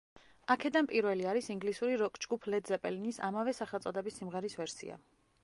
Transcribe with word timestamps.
აქედან 0.53 0.87
პირველი 0.91 1.27
არის 1.33 1.49
ინგლისური 1.55 1.99
როკ-ჯგუფ 2.03 2.49
ლედ 2.55 2.73
ზეპელინის 2.73 3.21
ამავე 3.29 3.55
სახელწოდების 3.61 4.19
სიმღერის 4.23 4.61
ვერსია. 4.65 5.01